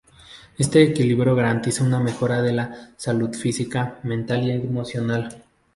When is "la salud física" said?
2.53-3.99